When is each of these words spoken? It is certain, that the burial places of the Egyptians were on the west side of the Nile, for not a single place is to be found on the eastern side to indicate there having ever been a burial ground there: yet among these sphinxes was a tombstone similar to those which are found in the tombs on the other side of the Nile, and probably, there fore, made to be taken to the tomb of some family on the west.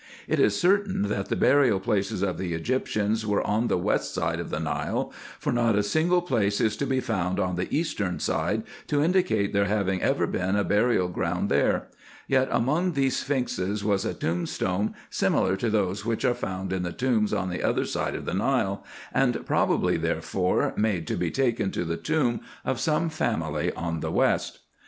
It 0.27 0.39
is 0.39 0.59
certain, 0.59 1.03
that 1.09 1.29
the 1.29 1.35
burial 1.35 1.79
places 1.79 2.23
of 2.23 2.39
the 2.39 2.55
Egyptians 2.55 3.23
were 3.23 3.45
on 3.45 3.67
the 3.67 3.77
west 3.77 4.15
side 4.15 4.39
of 4.39 4.49
the 4.49 4.59
Nile, 4.59 5.13
for 5.37 5.51
not 5.53 5.75
a 5.75 5.83
single 5.83 6.23
place 6.23 6.59
is 6.59 6.75
to 6.77 6.87
be 6.87 6.99
found 6.99 7.39
on 7.39 7.55
the 7.55 7.67
eastern 7.71 8.17
side 8.17 8.63
to 8.87 9.03
indicate 9.03 9.53
there 9.53 9.65
having 9.67 10.01
ever 10.01 10.25
been 10.25 10.55
a 10.55 10.63
burial 10.63 11.07
ground 11.07 11.49
there: 11.49 11.87
yet 12.27 12.47
among 12.49 12.93
these 12.93 13.17
sphinxes 13.17 13.83
was 13.83 14.03
a 14.03 14.15
tombstone 14.15 14.95
similar 15.11 15.55
to 15.55 15.69
those 15.69 16.03
which 16.03 16.25
are 16.25 16.33
found 16.33 16.73
in 16.73 16.81
the 16.81 16.91
tombs 16.91 17.31
on 17.31 17.51
the 17.51 17.61
other 17.61 17.85
side 17.85 18.15
of 18.15 18.25
the 18.25 18.33
Nile, 18.33 18.83
and 19.13 19.45
probably, 19.45 19.97
there 19.97 20.19
fore, 20.23 20.73
made 20.75 21.05
to 21.05 21.15
be 21.15 21.29
taken 21.29 21.69
to 21.73 21.85
the 21.85 21.95
tomb 21.95 22.41
of 22.65 22.79
some 22.79 23.07
family 23.11 23.71
on 23.73 23.99
the 23.99 24.09
west. 24.11 24.61